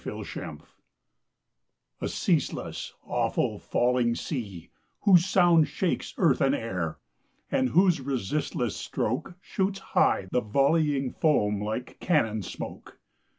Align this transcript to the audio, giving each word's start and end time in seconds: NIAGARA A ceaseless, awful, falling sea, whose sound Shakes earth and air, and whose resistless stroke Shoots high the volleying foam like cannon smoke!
NIAGARA 0.03 0.57
A 2.01 2.07
ceaseless, 2.07 2.95
awful, 3.05 3.59
falling 3.59 4.15
sea, 4.15 4.71
whose 5.01 5.25
sound 5.27 5.67
Shakes 5.67 6.15
earth 6.17 6.41
and 6.41 6.55
air, 6.55 6.97
and 7.51 7.69
whose 7.69 8.01
resistless 8.01 8.75
stroke 8.75 9.35
Shoots 9.41 9.77
high 9.93 10.27
the 10.31 10.41
volleying 10.41 11.11
foam 11.11 11.61
like 11.61 11.99
cannon 11.99 12.41
smoke! 12.41 12.99